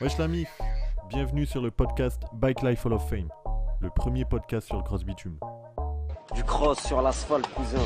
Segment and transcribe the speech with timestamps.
[0.00, 0.44] Wesh l'ami,
[1.08, 3.28] bienvenue sur le podcast Bike Life Hall of Fame,
[3.80, 5.38] le premier podcast sur le cross bitume.
[6.34, 7.84] Du cross sur l'asphalte, cousin.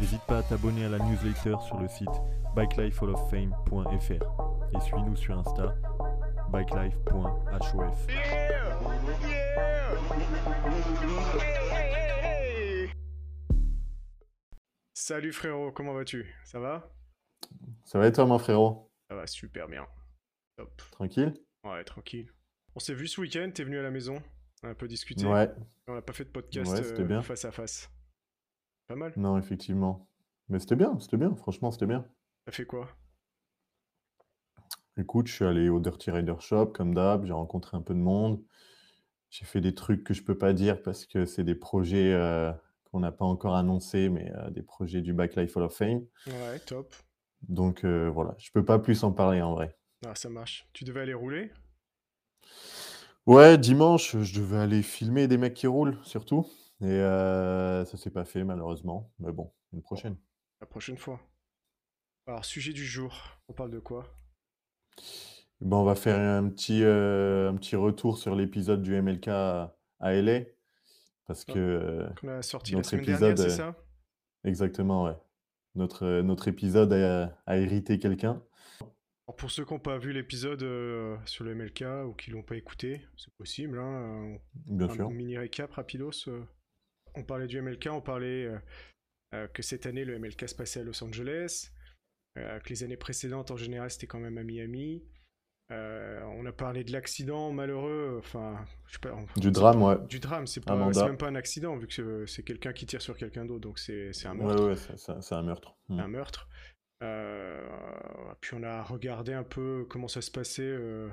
[0.00, 2.10] N'hésite pas à t'abonner à la newsletter sur le site
[2.54, 5.74] bikelifehalloffame.fr et suis-nous sur Insta
[6.50, 8.06] bikelife.hof.
[14.92, 16.26] Salut frérot, comment vas-tu?
[16.44, 16.90] Ça va?
[17.84, 18.90] Ça va et toi, mon frérot?
[19.08, 19.86] Ça va super bien.
[20.56, 20.76] Top.
[20.92, 22.30] Tranquille Ouais, tranquille.
[22.74, 24.22] On s'est vu ce week-end, t'es venu à la maison,
[24.62, 25.26] on a un peu discuté.
[25.26, 25.50] Ouais,
[25.86, 27.22] On n'a pas fait de podcast Ouais, euh, bien.
[27.22, 27.90] face à face.
[28.86, 29.12] Pas mal.
[29.16, 30.08] non, effectivement.
[30.48, 32.06] Mais c'était bien, c'était bien, franchement, c'était bien.
[32.44, 32.88] T'as fait quoi?
[34.96, 37.98] Écoute, je suis allé au Dirty Rider Shop, comme d'hab, j'ai rencontré un peu de
[37.98, 38.44] monde.
[39.30, 42.52] J'ai fait des trucs que je peux pas dire parce que c'est des projets euh,
[42.84, 46.04] qu'on n'a pas encore annoncés, mais euh, des projets du Bike Life Hall of Fame.
[46.26, 46.94] Ouais, top.
[47.48, 49.76] Donc euh, voilà, je peux pas plus en parler en vrai.
[50.06, 50.68] Ah, ça marche.
[50.72, 51.50] Tu devais aller rouler?
[53.26, 56.46] Ouais, dimanche, je devais aller filmer des mecs qui roulent, surtout.
[56.82, 59.10] Et euh, ça s'est pas fait, malheureusement.
[59.18, 60.16] Mais bon, une prochaine.
[60.60, 61.20] la prochaine fois.
[62.26, 63.14] Alors, sujet du jour,
[63.48, 64.06] on parle de quoi?
[65.60, 69.74] Ben, on va faire un petit, euh, un petit retour sur l'épisode du MLK à,
[70.00, 70.40] LA.
[71.26, 71.52] Parce Ah.
[71.52, 73.76] que, Qu'on a sorti la Notre semaine dernière, épisode, c'est euh, ça?
[74.44, 75.16] Exactement, ouais.
[75.74, 78.42] Notre, euh, notre épisode a, a hérité quelqu'un.
[79.26, 82.42] Alors, Pour ceux qui n'ont pas vu l'épisode euh, sur le MLK ou qui l'ont
[82.42, 83.78] pas écouté, c'est possible.
[83.78, 84.36] Hein,
[84.66, 85.10] Bien un sûr.
[85.10, 86.28] mini récap rapidos.
[86.28, 86.44] euh.
[87.16, 88.58] On parlait du MLK, on parlait euh,
[89.34, 91.70] euh, que cette année le MLK se passait à Los Angeles,
[92.38, 95.04] euh, que les années précédentes en général c'était quand même à Miami.
[95.70, 99.96] Euh, on a parlé de l'accident malheureux, enfin, je sais pas, on- Du drame, ouais.
[100.08, 101.00] du drame, c'est pas, Amanda.
[101.00, 103.60] c'est même pas un accident vu que c'est- c'est quelqu'un qui tire sur quelqu'un d'autre,
[103.62, 104.68] donc c'est un Ouais, meurtre.
[104.68, 105.74] ouais, ça- c'est un meurtre.
[105.88, 106.00] Mm.
[106.00, 106.48] un meurtre.
[107.02, 107.62] Euh,
[108.40, 111.08] puis on a regardé un peu comment ça se passait euh,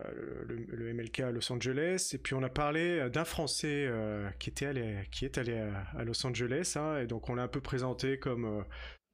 [0.00, 2.10] euh, le, le MLK à Los Angeles.
[2.14, 5.84] Et puis on a parlé d'un Français euh, qui, était allé, qui est allé à,
[5.98, 6.74] à Los Angeles.
[6.76, 8.62] hein, et donc on l'a un peu présenté comme euh,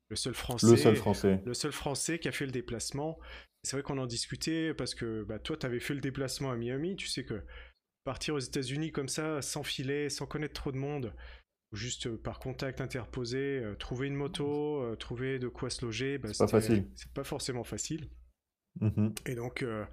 [0.08, 0.66] le seul Français.
[0.70, 1.42] Le seul français.
[1.44, 3.18] le seul Français qui a fait le déplacement.
[3.62, 6.56] C'est vrai qu'on en discutait parce que bah, toi, tu avais fait le déplacement à
[6.56, 6.96] Miami.
[6.96, 7.42] Tu sais que
[8.04, 11.12] partir aux États-Unis comme ça, sans filet, sans connaître trop de monde,
[11.72, 16.18] juste euh, par contact interposé, euh, trouver une moto, euh, trouver de quoi se loger,
[16.18, 16.86] bah, C'est pas facile.
[16.94, 18.08] C'est pas forcément facile.
[18.80, 19.14] Mhm.
[19.26, 19.84] Et donc, euh,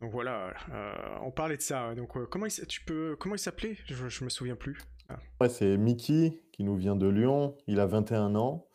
[0.00, 1.94] donc voilà, euh, on parlait de ça.
[1.94, 3.76] Donc euh, comment il, tu peux, comment il s'appelait?
[3.86, 4.78] Je, je me souviens plus.
[5.40, 7.56] Ouais, c'est Mickey qui nous vient de Lyon.
[7.66, 8.67] Il a 21 ans.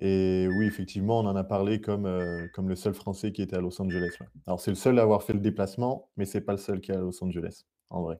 [0.00, 3.56] Et oui, effectivement, on en a parlé comme, euh, comme le seul Français qui était
[3.56, 4.10] à Los Angeles.
[4.20, 4.26] ouais.
[4.46, 6.90] Alors, c'est le seul à avoir fait le déplacement, mais c'est pas le seul qui
[6.90, 8.18] est à Los Angeles, en vrai.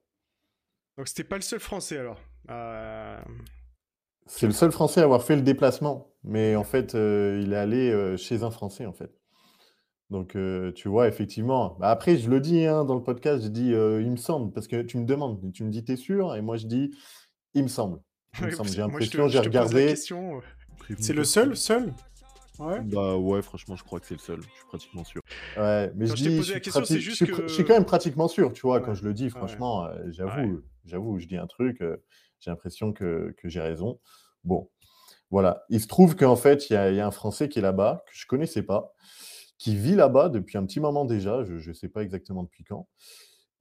[0.96, 2.20] Donc c'était pas le seul Français alors.
[2.50, 3.20] Euh,
[4.26, 7.56] C'est le seul Français à avoir fait le déplacement, mais en fait, euh, il est
[7.56, 9.10] allé euh, chez un Français, en fait.
[10.10, 11.76] Donc, euh, tu vois, effectivement.
[11.80, 14.52] Bah, après, je le dis hein, dans le podcast, je dis euh, il me semble,
[14.52, 16.92] parce que tu me demandes, tu me dis t'es sûr, et moi je dis
[17.54, 18.00] il me semble.
[18.38, 18.68] Il me semble.
[18.68, 19.86] J'ai moi, je te- l'impression, j'ai je te pose la regardé.
[19.86, 20.40] question,
[20.98, 21.92] C'est le seul, seul?
[22.58, 22.80] Ouais.
[22.82, 25.20] Bah ouais, franchement, je crois que c'est le seul, je suis pratiquement sûr.
[25.56, 27.26] Ouais, mais Quand je dis, posé je la suis, question, prati- c'est je juste suis
[27.26, 29.28] pr- que- je suis quand même pratiquement sûr, tu vois, Ouais, quand je le dis,
[29.30, 31.96] franchement, euh, j'avoue, j'avoue, je dis un truc, euh,
[32.40, 33.98] j'ai l'impression que, que j'ai raison.
[34.44, 34.70] Bon,
[35.30, 35.64] voilà.
[35.68, 37.62] Il se trouve qu'en fait, il y a, il y a un Français qui est
[37.62, 38.92] là-bas, que je connaissais pas,
[39.58, 42.88] qui vit là-bas depuis un petit moment déjà, je ne sais pas exactement depuis quand,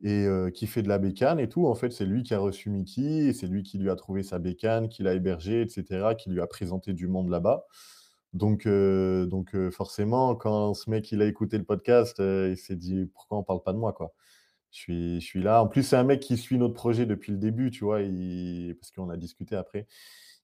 [0.03, 1.67] et euh, qui fait de la bécane et tout.
[1.67, 4.23] En fait, c'est lui qui a reçu Mickey, et c'est lui qui lui a trouvé
[4.23, 7.65] sa bécane, qui l'a hébergé, etc., qui lui a présenté du monde là-bas.
[8.33, 12.75] Donc, euh, donc euh, forcément, quand ce mec il a écouté le podcast, il s'est
[12.75, 14.13] dit pourquoi on parle pas de moi quoi?
[14.71, 15.61] Je suis, je suis là.
[15.63, 18.75] En plus, c'est un mec qui suit notre projet depuis le début, tu vois, il-
[18.79, 19.87] parce qu'on a discuté après.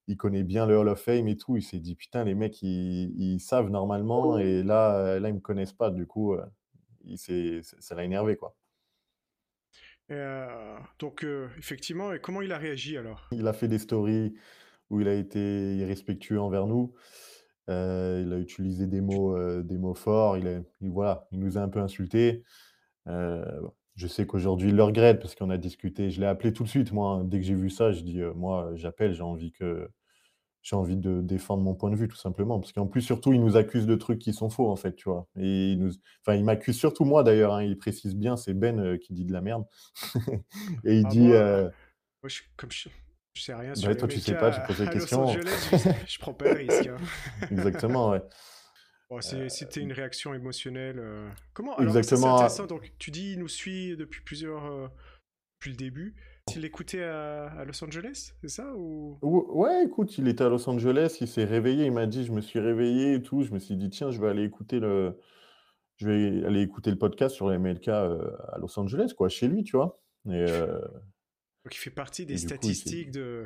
[0.08, 1.58] Il connaît bien le Hall of Fame et tout.
[1.58, 5.40] Il s'est dit putain, les mecs ils, ils savent normalement et là, là ils me
[5.40, 5.91] connaissent pas.
[5.91, 6.36] Du coup,
[7.06, 7.18] il
[7.64, 8.56] ça l'a énervé quoi.
[10.12, 13.28] Euh, donc, euh, effectivement, et comment il a réagi alors?
[13.31, 14.34] Il a fait des stories
[14.90, 16.94] où il a été irrespectueux envers nous.
[17.70, 20.38] Euh, il a utilisé des mots, des mots forts.
[20.38, 22.44] Il, voilà, il nous a un peu insultés.
[23.06, 26.09] Je sais qu'aujourd'hui, il le regrette parce qu'on a discuté.
[26.09, 27.22] Je l'ai appelé tout de suite, moi.
[27.26, 29.90] Dès que j'ai vu ça, je dis, moi, j'appelle, j'ai envie que
[30.61, 32.59] j'ai envie de défendre mon point de vue, tout simplement.
[32.59, 35.08] Parce qu'en plus, surtout, il nous accuse de trucs qui sont faux, en fait, tu
[35.09, 35.28] vois.
[35.38, 35.91] Et il nous...
[36.22, 37.53] enfin, il m'accuse surtout moi, d'ailleurs.
[37.53, 37.64] hein.
[37.64, 39.64] Il précise bien, c'est Ben euh, qui dit de la merde.
[40.84, 41.20] Et il Ah, dit...
[41.20, 41.64] moi, euh,
[42.22, 42.90] Moi, je, comme je,
[43.34, 45.22] je sais rien Bah, sur les toi, tu sais pas, à questions.
[45.22, 46.88] Los Angeles, je, prends pas le risque.
[46.88, 46.97] hein.
[47.52, 48.22] Exactement, ouais.
[49.09, 51.02] Bon, Euh, C'était une réaction émotionnelle.
[51.53, 52.35] Comment alors, Exactement.
[52.35, 52.67] Intéressant.
[52.67, 54.91] Donc, tu dis, il nous suit depuis plusieurs,
[55.59, 56.16] depuis le début.
[56.56, 59.20] Il l'écoutait à, à Los Angeles, c'est ça ou?
[59.22, 62.32] Ou- Ouais, écoute, il était à Los Angeles, il s'est réveillé, il m'a dit, je
[62.32, 65.20] me suis réveillé et tout, je me suis dit, tiens, je vais aller écouter le,
[65.97, 69.47] je vais aller écouter le podcast sur les MLK euh, à Los Angeles, quoi, chez
[69.47, 70.02] lui, tu vois.
[70.28, 70.79] Et, euh,
[71.66, 73.46] Donc il fait partie des coup, statistiques de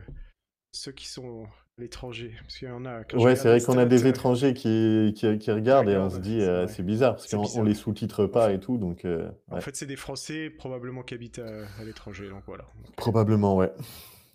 [0.74, 2.34] ceux qui sont à l'étranger.
[2.42, 3.04] Parce qu'il y en a.
[3.06, 6.20] quand Ouais, c'est vrai qu'on a des étrangers qui, qui, qui regardent et on se
[6.20, 9.56] dit, c'est euh, c'est bizarre parce qu'on les sous-titre pas et tout, donc euh, En
[9.56, 9.62] ouais.
[9.62, 12.28] fait, c'est des Français probablement qui habitent à, à l'étranger.
[12.30, 12.66] Donc voilà.
[12.98, 13.72] probablement, ouais,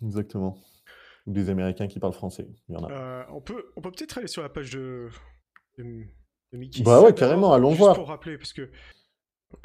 [0.03, 0.57] exactement.
[1.27, 2.91] Ou des Américains qui parlent français, il y en a.
[2.91, 5.09] Euh, on peut on peut peut-être aller sur la page de,
[5.77, 5.83] de,
[6.53, 6.81] de Mickey.
[6.83, 7.95] Bah ouais, carrément, allons juste voir.
[7.95, 8.69] pour rappeler, parce que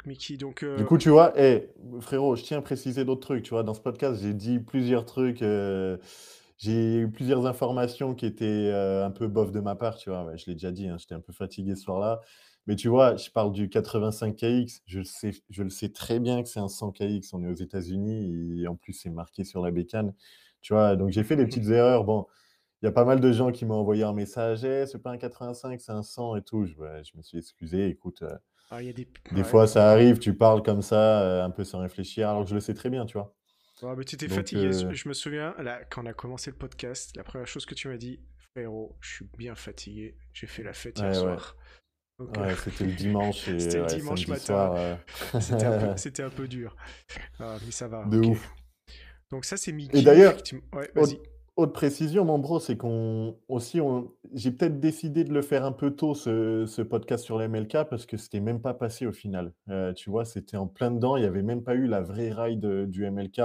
[0.05, 0.63] Mickey, donc.
[0.63, 1.69] euh, Du coup, tu vois, eh,
[2.01, 3.43] frérot, je tiens à préciser d'autres trucs.
[3.43, 5.97] Tu vois, dans ce podcast, j'ai dit plusieurs trucs, euh,
[6.57, 9.97] j'ai eu plusieurs informations qui étaient euh, un peu bof de ma part.
[9.97, 12.21] Tu vois, Ouais, je l'ai déjà dit, hein, j'étais un peu fatigué ce soir-là.
[12.67, 14.81] Mais tu vois, je parle du 85KX.
[14.85, 17.29] Je le sais, je le sais très bien que c'est un 100KX.
[17.33, 20.13] On est aux États-Unis et en plus, c'est marqué sur la bécane.
[20.61, 22.03] Tu vois, donc j'ai fait des petites erreurs.
[22.05, 22.25] Bon,
[22.81, 24.63] il y a pas mal de gens qui m'ont envoyé un message.
[24.65, 26.65] Eh, c'est pas un 85, c'est un 100 et tout.
[26.65, 27.87] Je, ouais, je me suis excusé.
[27.89, 28.21] Écoute.
[28.23, 28.37] euh,
[28.69, 29.07] ah, il y a des.
[29.31, 29.43] des ouais.
[29.43, 32.55] fois, ça arrive, tu parles comme ça, euh, un peu sans réfléchir, alors que je
[32.55, 33.35] le sais très bien, tu vois.
[33.81, 34.67] Ouais, mais tu étais fatigué.
[34.67, 37.75] euh, Je me souviens, là, quand on a commencé le podcast, la première chose que
[37.75, 38.19] tu m'as dit,
[38.55, 40.15] frérot, je suis bien fatigué.
[40.33, 41.21] J'ai fait la fête hier Ouais, ouais.
[41.23, 41.57] soir.
[42.19, 44.73] Donc, euh, Ouais, c'était le dimanche et C'était le ouais, dimanche matin.
[44.77, 44.95] euh,
[45.41, 46.75] c'était un, peu- c'était un peu dur.
[47.39, 48.05] Ah, mais ça va.
[48.05, 48.49] De ouf.
[49.31, 50.01] Donc ça, c'est Mickey.
[50.03, 50.35] d'ailleurs.
[50.71, 51.15] Ouais, autre, vas-y.
[51.15, 51.29] autre
[51.73, 55.91] précision, mon bro, c'est qu'on aussi, on, j'ai peut-être décidé de le faire un peu
[55.91, 59.53] tôt, ce, ce podcast sur les MLK, parce que c'était même pas passé au final.
[59.69, 62.31] Euh, tu vois, c'était en plein dedans, il n'y avait même pas eu la vraie
[62.31, 63.41] ride du MLK.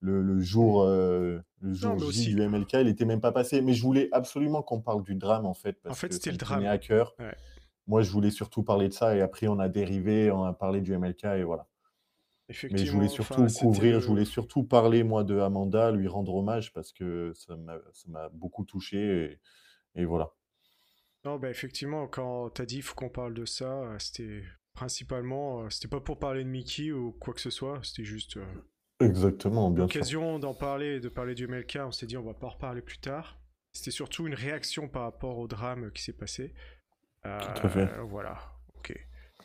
[0.00, 3.62] Le, le jour, euh, le jour J du MLK, il était même pas passé.
[3.62, 6.36] Mais je voulais absolument qu'on parle du drame, en fait, parce fait, que c'était le
[6.36, 6.66] drame.
[6.66, 7.14] à cœur.
[7.18, 7.34] Ouais.
[7.86, 10.82] Moi, je voulais surtout parler de ça, et après, on a dérivé, on a parlé
[10.82, 11.66] du MLK, et voilà.
[12.48, 15.90] Mais je Effectivement, voulais enfin, surtout c'était couvrir, je voulais surtout parler, moi, de Amanda,
[15.92, 19.38] lui rendre hommage, parce que ça m'a ça m'a beaucoup touché,
[19.94, 20.32] et, et voilà.
[21.24, 24.42] Non, bah effectivement, quand t'as dit il faut qu'on parle de ça, euh, c'était
[24.72, 28.36] principalement, euh, c'était pas pour parler de Mickey ou quoi que ce soit, c'était juste
[28.38, 28.46] euh,
[29.00, 30.00] Exactement, bien sûr.
[30.00, 31.78] l'occasion d'en parler, de parler du MLK.
[31.86, 33.38] On s'est dit on va pas en reparler plus tard.
[33.72, 36.54] C'était surtout une réaction par rapport au drame qui s'est passé.
[37.22, 37.28] Tout
[37.62, 37.88] à fait.
[38.08, 38.38] Voilà,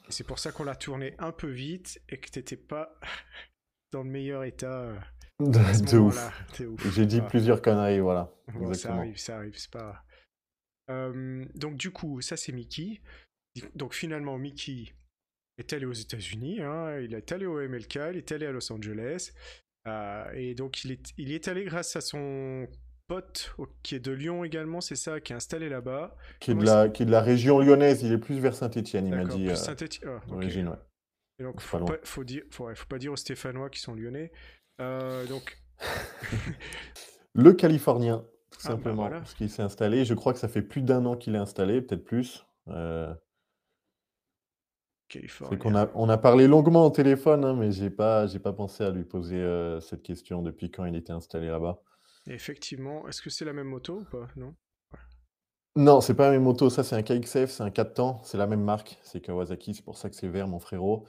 [0.10, 3.00] c'est pour ça qu'on l'a tourné un peu vite et que t'étais pas
[3.92, 5.00] dans le meilleur état euh,
[5.40, 6.92] De ouf.
[6.94, 7.28] J'ai dit Ah.
[7.28, 8.32] plusieurs conneries, voilà.
[8.54, 10.04] Bon, ça arrive, ça arrive, c'est pas.
[10.90, 13.02] Euh, donc du coup, ça c'est Mickey.
[13.76, 14.94] Donc finalement, Mickey
[15.58, 18.72] est allé aux États-Unis, hein, il est allé au MLK, il est allé à Los
[18.72, 19.32] Angeles,
[19.88, 22.68] euh, et donc il est, il est allé grâce à son
[23.08, 26.16] pote au- qui est de Lyon également, c'est ça, qui est installé là-bas.
[26.40, 29.08] Qui est, de la, qui est de la région lyonnaise, il est plus vers Saint-Étienne,
[29.08, 30.04] il m'a dit, plus euh, synthétique.
[30.06, 30.30] ah, ok.
[30.30, 30.78] d'origine, ouais.
[31.40, 33.96] Et donc faut pas faut dire, faut, ouais, faut pas dire aux Stéphanois qui sont
[33.96, 34.32] lyonnais.
[34.82, 35.58] Euh, donc
[37.34, 38.20] Le Californien,
[38.52, 39.18] tout Ah, bah simplement, voilà.
[39.20, 40.06] parce qu'il s'est installé.
[40.06, 42.46] Je crois que ça fait plus d'un an qu'il est installé, peut-être plus.
[42.70, 43.14] Euh,
[45.12, 45.58] c'est Californie.
[45.60, 48.84] qu'on a, on a parlé longuement au téléphone, hein, mais j'ai pas, j'ai pas pensé
[48.84, 51.82] à lui poser euh, cette question depuis quand il était installé là-bas.
[52.28, 54.28] Et Effectivement, est-ce que c'est la même moto ou pas?
[54.36, 54.54] Non?
[55.76, 58.38] Non, c'est pas la même moto, ça c'est un KXF, c'est un 4 temps, c'est
[58.38, 61.06] la même marque, c'est Kawasaki, c'est pour ça que c'est vert, mon frérot.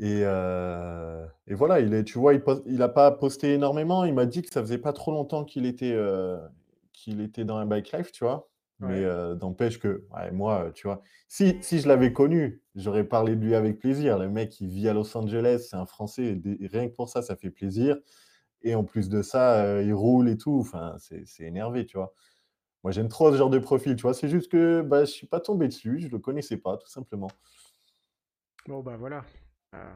[0.00, 4.04] Et, euh, et voilà, il est, tu vois, il, pos- il a pas posté énormément.
[4.04, 6.38] Il m'a dit que ça faisait pas trop longtemps qu'il était, euh,
[6.92, 8.48] qu'il était dans un bike life, tu vois.
[8.80, 13.36] Mais euh, n'empêche que, ouais, moi, tu vois, si, si je l'avais connu, j'aurais parlé
[13.36, 14.18] de lui avec plaisir.
[14.18, 17.22] Le mec, il vit à Los Angeles, c'est un Français, et rien que pour ça,
[17.22, 17.96] ça fait plaisir.
[18.64, 20.58] Et en plus de ça, euh, il roule et tout.
[20.60, 22.12] Enfin, c'est énervé, tu vois.
[22.82, 24.14] Moi, j'aime trop ce genre de profil, tu vois.
[24.14, 27.30] C'est juste que bah, je suis pas tombé dessus, je le connaissais pas, tout simplement.
[28.66, 29.24] Bon bah voilà.
[29.72, 29.94] Ah.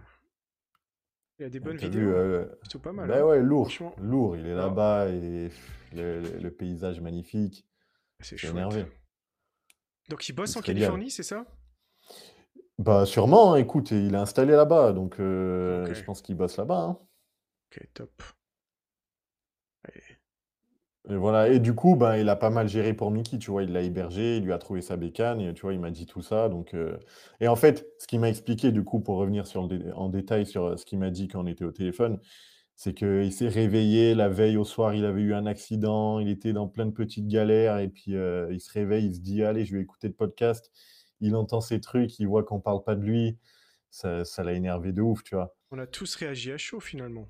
[1.38, 2.00] Il y a des Ouais, bonnes vidéos.
[2.00, 3.08] vu, euh, Plutôt pas mal.
[3.08, 3.24] bah hein.
[3.24, 4.36] ouais, lourd, lourd.
[4.36, 4.56] Il est Ah.
[4.56, 5.50] là-bas et
[5.94, 7.66] le, le- le paysage magnifique.
[8.20, 8.84] C'est C'est énervé.
[10.10, 10.60] Donc il bosse en.
[10.60, 11.46] Californie, c'est ça?
[12.78, 16.80] Bah sûrement, hein, écoute, il est installé là-bas, donc euh, je pense qu'il bosse là-bas.
[16.80, 16.98] hein.
[17.70, 18.22] Ok, top.
[21.10, 21.48] Et voilà.
[21.48, 23.62] Et du coup, ben, il a pas mal géré pour Mickey, tu vois.
[23.62, 26.06] Il l'a hébergé, il lui a trouvé sa bécane, et tu vois, il m'a dit
[26.06, 26.48] tout ça.
[26.48, 26.96] Donc, euh,
[27.40, 30.08] Et en fait, ce qu'il m'a expliqué, du coup, pour revenir sur le dé- en
[30.10, 32.18] détail sur euh, ce qu'il m'a dit quand on était au téléphone,
[32.76, 36.52] c'est qu'il s'est réveillé la veille au soir, il avait eu un accident, il était
[36.52, 39.64] dans plein de petites galères, et puis euh, il se réveille, il se dit, allez,
[39.64, 40.70] je vais écouter le podcast.
[41.20, 43.36] Il entend ces trucs, il voit qu'on parle pas de lui.
[43.90, 45.56] Ça, ça l'a énervé de ouf, tu vois.
[45.70, 47.26] On a tous réagi à chaud finalement.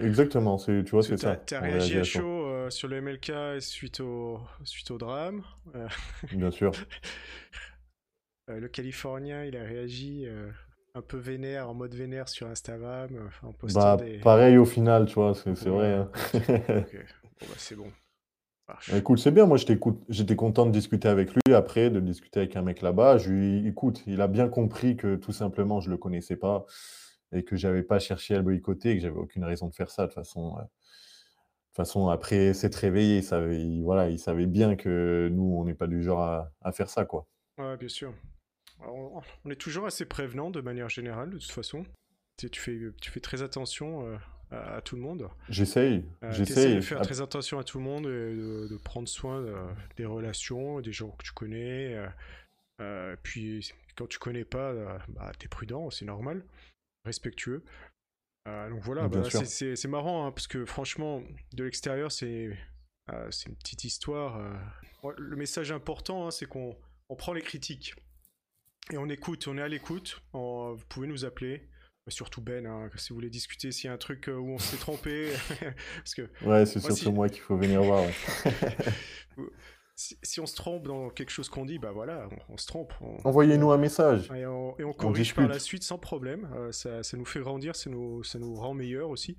[0.00, 1.40] Exactement, c'est, tu vois, Parce que c'est t'as ça.
[1.44, 2.35] t'as on réagi réagit à chaud
[2.66, 5.42] euh, sur le MLK suite au, suite au drame.
[5.74, 5.88] Euh,
[6.32, 6.72] Bien sûr.
[8.50, 10.26] euh, le Californien, il a réagi
[10.94, 14.18] un peu vénère, en mode vénère sur Instagram, en postant Bah, des...
[14.18, 15.92] pareil au final, tu vois, c'est, Ouais, vrai.
[15.94, 16.10] hein.
[17.38, 17.92] Bon, bah, c'est bon.
[18.66, 19.44] Ah, Bah, Écoute, c'est bien.
[19.44, 19.58] Moi,
[20.08, 23.18] j'étais content de discuter avec lui après, de discuter avec un mec là-bas.
[23.18, 26.64] Je lui, écoute, il a bien compris que tout simplement, je le connaissais pas
[27.32, 29.90] et que j'avais pas cherché à le boycotter et que j'avais aucune raison de faire
[29.90, 30.04] ça.
[30.04, 30.56] De toute façon,
[31.76, 35.64] toute façon après s'être réveillé, il savait, il- voilà, il savait bien que nous, on
[35.64, 37.26] n'est pas du genre à, à faire ça, quoi.
[37.58, 38.12] Ouais, bien sûr.
[38.80, 41.84] Alors, on, on est toujours assez prévenant de manière générale, de toute façon.
[42.38, 44.16] Tu, fais, tu fais très attention euh,
[44.50, 45.28] à, à tout le monde.
[45.48, 46.82] J'essaye, Euh, de j'essaye.
[46.82, 50.04] faire Ap- très attention à tout le monde et de, de prendre soin euh, des
[50.04, 51.94] relations, des gens que tu connais.
[51.94, 52.08] euh,
[52.82, 56.44] euh, puis quand tu connais pas, euh, bah, t'es prudent, c'est normal,
[57.06, 57.62] respectueux.
[58.46, 61.22] Euh, donc voilà, bah, c'est- marrant hein, parce que franchement,
[61.52, 62.56] de l'extérieur, c'est
[63.12, 64.36] euh, une petite histoire.
[64.38, 65.12] euh.
[65.18, 66.76] Le message important, hein, c'est qu'on
[67.08, 67.94] on prend les critiques
[68.92, 70.20] et on écoute, on est à l'écoute.
[70.32, 71.68] On- Vous pouvez nous appeler.
[72.08, 74.76] Surtout Ben, hein, si vous voulez discuter, s'il y a un truc où on s'est
[74.76, 75.32] trompé,
[75.96, 78.04] parce que Ouais, c'est surtout si- moi qu'il faut venir voir.
[78.04, 78.12] ouais.
[79.96, 82.66] si, si on se trompe dans quelque chose qu'on dit, bah voilà, on, on se
[82.66, 82.92] trompe.
[83.24, 84.30] Envoyez-nous un message.
[84.32, 86.48] Et on, et on corrige par la suite sans problème.
[86.54, 89.36] Euh, ça, ça nous fait grandir, ça nous, ça nous rend meilleurs aussi.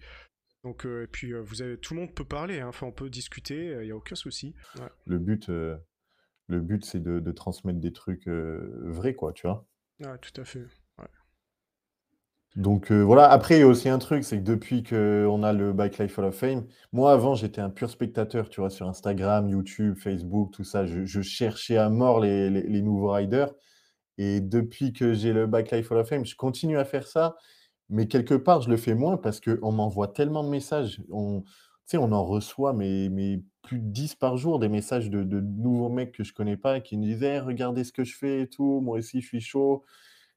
[0.64, 2.92] Donc, euh, et puis, euh, vous avez, tout le monde peut parler, hein, enfin, on
[2.92, 4.56] peut discuter, il n'y a aucun souci.
[4.80, 4.90] Ouais.
[5.06, 9.68] Le but, le but, c'est de, de transmettre des trucs vrais, quoi, tu vois.
[10.00, 10.66] Ouais, tout à fait.
[12.58, 15.54] Donc euh, voilà, après, il y a aussi un truc, c'est que depuis qu'on a
[15.54, 18.88] le Bike Life Hall of Fame, moi avant, j'étais un pur spectateur, tu vois, sur
[18.88, 20.88] Instagram, YouTube, Facebook, tout ça.
[20.88, 23.54] Je, cherchais à mort les, nouveaux riders.
[24.18, 27.36] Et depuis que j'ai le Bike Life Hall of Fame, je continue à faire ça.
[27.90, 31.00] Mais quelque part, je le fais moins parce qu'on m'envoie tellement de messages.
[31.12, 31.44] On,
[31.94, 36.12] on en reçoit mais, plus de 10 par jour, des messages de, de nouveaux mecs
[36.12, 38.82] que je connais pas qui me disaient Eh, Regardez ce que je fais et tout,
[38.82, 39.86] moi aussi, je suis chaud.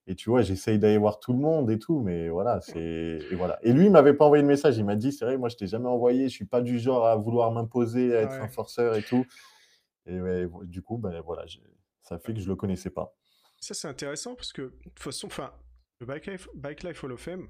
[0.07, 3.21] Et tu vois, j'essaye d'aller voir tout le monde et tout, mais voilà, c'est.
[3.31, 3.59] Et voilà.
[3.63, 4.77] Et lui, il m'avait pas envoyé de message.
[4.79, 7.07] Il m'a dit C'est vrai, moi, je t'ai jamais envoyé, je suis pas du genre
[7.07, 9.25] à vouloir m'imposer, à être un forceur et tout.
[10.07, 11.45] Et ouais, du coup, ben voilà,
[12.01, 13.15] ça fait que je le connaissais pas.
[13.61, 15.53] Ça, c'est intéressant parce que, de toute façon, enfin,
[16.01, 17.49] le Bike Life, Bike Life Hall of Fame,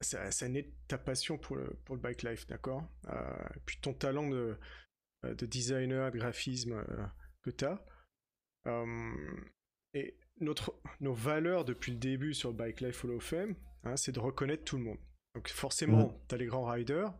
[0.00, 2.82] ça, ça naît de ta passion pour le, pour le Bike Life, d'accord?
[3.08, 4.58] Euh, puis ton talent de,
[5.24, 7.06] euh, de designer, de graphisme euh,
[7.42, 7.84] que tu as.
[9.94, 13.96] et notre, nos valeurs depuis le début sur le Bike Life Hall of Fame, hein,
[13.96, 14.98] c'est de reconnaître tout le monde.
[15.34, 16.14] Donc forcément, Mhm.
[16.28, 17.12] tu as les grands riders,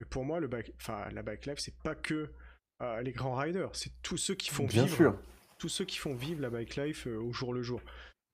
[0.00, 2.30] mais pour moi, le bike, enfin, la Bike Life, c'est pas que
[2.82, 5.18] euh, les grands riders, c'est tous ceux qui font Bien vivre sûr.
[5.58, 7.80] tous ceux qui font vivre la bike life euh, au jour le jour.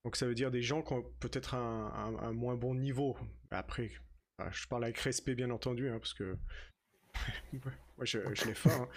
[0.05, 3.17] Donc ça veut dire des gens qui ont peut-être un, un- un moins bon niveau.
[3.53, 3.93] Après,
[4.41, 6.37] enfin, je parle avec respect bien entendu, hein, parce que
[7.53, 8.71] moi je, je l'ai faim.
[8.83, 8.89] hein.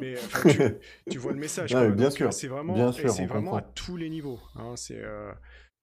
[0.00, 0.58] Mais enfin, tu,
[1.10, 1.70] tu vois le message.
[1.70, 2.28] Bien Donc, sûr.
[2.28, 4.40] euh, C'est vraiment, Bien sûr, c'est vraiment à tous les niveaux.
[4.54, 4.74] hein.
[4.76, 5.32] C'est euh,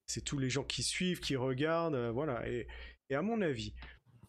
[0.07, 2.47] c'est tous les gens qui suivent, qui regardent, euh, voilà.
[2.47, 2.67] Et,
[3.09, 3.73] et à mon avis,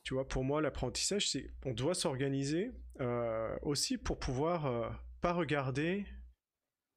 [0.02, 2.70] tu vois, pour moi, l'apprentissage, c'est on doit s'organiser
[3.00, 4.88] euh, aussi pour pouvoir euh,
[5.20, 6.04] pas regarder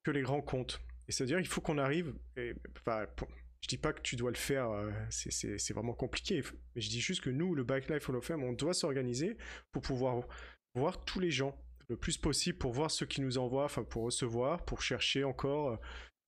[0.04, 0.82] que les grands comptes.
[1.08, 2.14] Et c'est-à-dire, il faut qu'on arrive.
[2.36, 3.30] Et, enfin, pour-
[3.70, 6.42] je dis pas que tu dois le faire, euh, c'est- vraiment compliqué.
[6.74, 9.36] Mais je dis juste que nous, le Bike Life Hall of Fame, on doit s'organiser
[9.74, 10.24] pour pouvoir
[10.74, 11.54] voir tous les gens
[11.90, 15.78] le plus possible, pour voir ceux qui nous envoient, enfin pour recevoir, pour chercher encore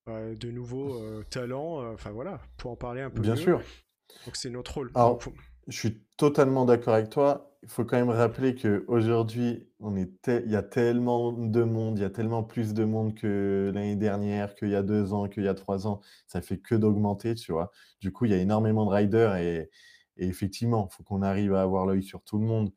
[0.10, 3.42] euh, de nouveaux euh, talents, euh, enfin voilà, pour en parler un peu Bien mieux.
[3.42, 3.62] sûr.
[4.26, 4.92] Donc c'est notre rôle.
[4.96, 5.34] Alors, Donc, faut-
[5.68, 7.49] Je suis totalement d'accord avec toi.
[7.64, 9.68] Il faut quand même rappeler qu'aujourd'hui,
[10.22, 13.72] te- il y a tellement de monde, il y a tellement plus de monde que
[13.74, 16.00] l'année dernière, qu'il y a deux ans, qu'il y a trois ans.
[16.26, 17.72] Ça fait que d'augmenter, tu vois.
[18.00, 19.70] Du coup, il y a énormément de riders et,
[20.18, 22.72] effectivement, il faut qu'on arrive à avoir l'œil sur tout le monde.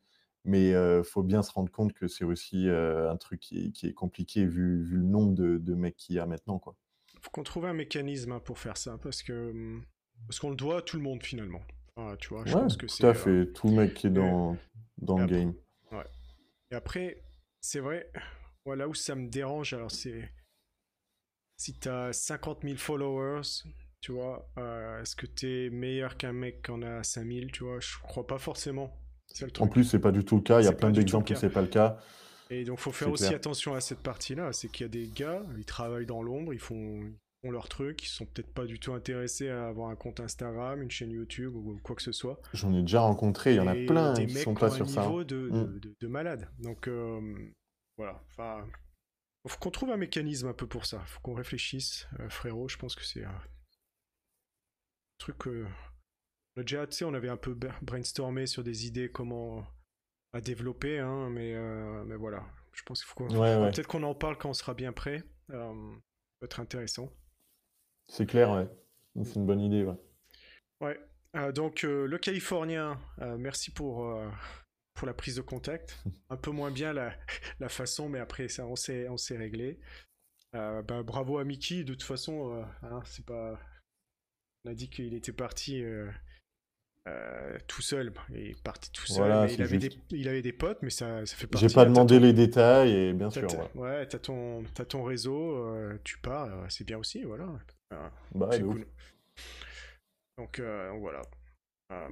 [0.44, 3.92] Mais il faut bien se rendre compte que c'est aussi euh, un truc qui est,
[3.92, 6.76] compliqué vu, le nombre de, mecs qu'il y a maintenant, quoi.
[7.20, 9.84] faut qu'on trouve un mécanisme hein, pour faire ça, parce que hum,
[10.26, 11.60] parce qu'on le doit à tout le monde finalement.
[11.96, 13.04] Enfin, tu vois, je Ouais, pense que tout c'est.
[13.04, 13.52] à euh, fait.
[13.52, 14.56] Tout mec qui est dans,
[14.98, 15.54] dans le après- game.
[16.70, 17.22] Et après,
[17.60, 18.10] c'est vrai,
[18.64, 20.30] voilà où ça me dérange, alors c'est.
[21.58, 23.42] Si t'as 50 000 followers,
[24.00, 27.78] tu vois, euh, est-ce que t'es meilleur qu'un mec qui en a 5000, tu vois?
[27.80, 28.90] Je crois pas forcément.
[29.60, 30.60] En plus, c'est pas du tout le cas.
[30.60, 31.98] Il y a plein tout d'exemples où c'est pas le cas.
[32.50, 33.36] Et donc, faut faire aussi clair.
[33.36, 34.52] attention à cette partie-là.
[34.52, 37.68] C'est qu'il y a des gars, ils travaillent dans l'ombre, ils font, ils font leur
[37.68, 41.10] truc, ils sont peut-être pas du tout intéressés à avoir un compte Instagram, une chaîne
[41.10, 42.40] YouTube ou quoi que ce soit.
[42.52, 44.70] J'en ai déjà rencontré, il y en a Et plein des qui mecs sont pas
[44.70, 45.02] ont sur ça.
[45.02, 45.50] niveau de, Mm.
[45.52, 46.48] de, de- de malade.
[46.60, 47.20] Donc, euh,
[47.96, 48.22] voilà.
[48.30, 48.64] Enfin,
[49.48, 51.00] faut qu'on trouve un mécanisme un peu pour ça.
[51.06, 52.68] Faut qu'on réfléchisse, euh, frérot.
[52.68, 53.40] Je pense que c'est un
[55.18, 55.66] truc que.
[56.56, 59.66] On a déjà, tu sais, on avait un peu bra- brainstormé sur des idées comment
[60.34, 62.44] à développer, hein, mais, euh, mais voilà.
[62.72, 63.30] Je pense qu'il faut qu'on.
[63.36, 65.24] Ouais, ouais, Peut-être qu'on en parle quand on sera bien prêt.
[65.50, 66.00] Euh, ça
[66.40, 67.10] peut être intéressant.
[68.08, 68.68] C'est clair, ouais.
[69.24, 69.96] C'est une bonne idée, ouais.
[70.80, 71.00] Ouais.
[71.36, 74.14] Euh, donc, euh, le Californien, euh, merci pour,
[74.94, 76.02] pour la prise de contact.
[76.30, 77.14] Un peu moins bien la,
[77.60, 79.06] la façon, mais après ça, on s'est,
[79.36, 79.78] réglé.
[80.52, 81.84] Bah, bravo à Mickey.
[81.84, 83.58] De toute façon, hein, c'est pas.
[84.64, 85.82] On a dit qu'il était parti
[87.08, 88.12] euh, tout seul.
[88.30, 89.16] Il est parti tout seul.
[89.26, 91.68] Voilà, il, avait des, il avait des potes, mais ça, ça fait partie.
[91.68, 93.48] J'ai pas demandé ton- les détails et bien sûr.
[93.74, 93.80] ouais.
[93.80, 97.48] Ouais, t'as ton, t'as ton réseau, euh, tu pars, c'est bien aussi, voilà.
[97.92, 98.86] Euh, Bah, c'est cool.
[100.38, 101.22] Donc, euh, donc voilà.
[101.92, 102.08] Euh,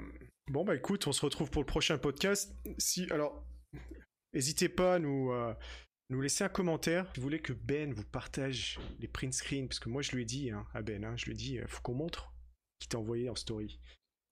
[0.49, 2.55] bon bah écoute, on se retrouve pour le prochain podcast.
[2.79, 3.43] Si alors,
[4.35, 5.55] n'hésitez pas à nous euh,
[6.11, 7.07] nous laisser un commentaire.
[7.15, 10.23] Si vous voulez que Ben vous partage les print screens, parce que moi je lui
[10.23, 12.33] ai dit hein, à Ben, hein, je lui ai dit, faut qu'on montre
[12.79, 13.81] qui t'a envoyé en story.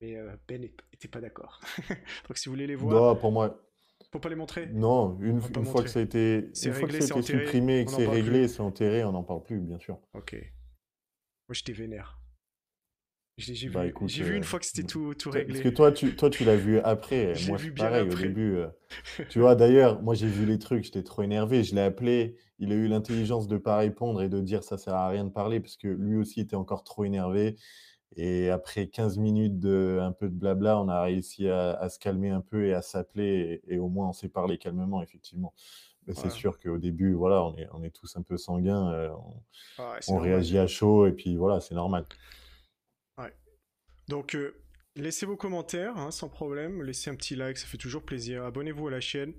[0.00, 1.60] Mais Ben est- était pas d'accord.
[2.28, 3.58] Donc si vous voulez les voir, Non, pour moi,
[4.12, 4.66] faut pas les montrer.
[4.66, 5.84] non, une, une fois montrer.
[5.84, 8.48] que ça a été, une fois que ça a été supprimé et que c'est réglé,
[8.48, 9.98] c'est enterré, on n'en parle plus, bien sûr.
[10.14, 10.36] Ok.
[11.48, 12.18] Moi je t'ai vénère.
[13.38, 15.60] J'ai Bah, vu, j'ai vu une euh, fois que c'était tout, tout réglé.
[15.60, 17.34] Parce que toi, tu, toi, tu l'as vu après.
[17.46, 18.56] Moi, vu bien pareil, au début.
[18.56, 18.68] euh,
[19.28, 21.64] tu vois, d'ailleurs, moi, j'ai vu les trucs, j'étais trop énervé.
[21.64, 22.36] Je l'ai appelé.
[22.58, 25.30] Il a eu l'intelligence de pas répondre et de dire ça sert à rien de
[25.30, 27.56] parler parce que lui aussi était encore trop énervé.
[28.16, 31.98] Et après 15 minutes de un peu de blabla, on a réussi à, à se
[31.98, 33.62] calmer un peu et à s'appeler.
[33.68, 35.54] Et, et au moins, on s'est parlé calmement, effectivement.
[36.08, 38.90] Mais c'est sûr qu'au début, voilà, on est, on est tous un peu sanguins.
[38.94, 39.10] euh,
[40.08, 42.06] on ouais, réagit à chaud et puis voilà, c'est normal.
[44.08, 44.58] Donc, euh,
[44.96, 46.82] laissez vos commentaires, hein, sans problème.
[46.82, 48.42] Laissez un petit like, ça fait toujours plaisir.
[48.42, 49.34] Abonnez-vous à la chaîne.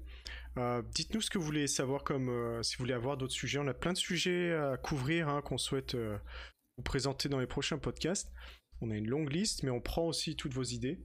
[0.57, 3.57] Euh, Dites-nous ce que vous voulez savoir, comme si vous voulez avoir d'autres sujets.
[3.57, 7.79] On a plein de sujets à couvrir hein, qu'on souhaite vous présenter dans les prochains
[7.79, 8.31] podcasts.
[8.79, 10.99] On a une longue liste, mais on prend aussi toutes vos idées.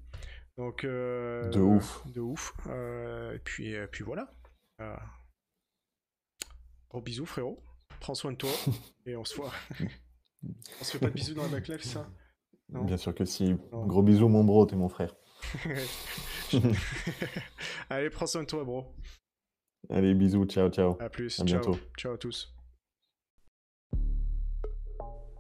[0.59, 2.06] Donc, De ouf.
[2.12, 2.52] De ouf.
[2.68, 4.30] Et puis, puis voilà.
[6.91, 7.62] Gros bisous, frérot.
[8.00, 8.50] Prends soin de toi.
[9.07, 9.53] et on se voit.
[9.81, 12.09] on se fait pas de bisous dans la backlife, ça
[12.69, 12.85] Non.
[12.85, 13.55] Bien sûr que si.
[13.73, 13.87] Non.
[13.87, 15.14] Gros bisous, mon bro, t'es mon frère.
[17.91, 18.95] Allez, prends soin de toi, bro.
[19.91, 20.97] Allez, bisous, ciao, ciao.
[21.00, 21.38] À plus.
[21.41, 21.61] À Ciao.
[21.61, 21.79] bientôt.
[21.99, 22.55] Ciao à tous.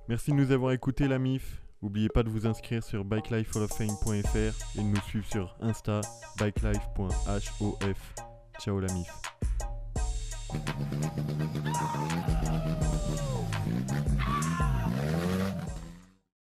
[0.08, 1.62] Merci de nous avoir écoutés la MIF.
[1.80, 6.00] N'oubliez pas de vous inscrire sur bikelifehalloffame.fr et de nous suivre sur Insta
[6.38, 8.14] bikelife.hof.
[8.58, 9.08] Ciao la MIF.
[10.56, 12.43] Ah.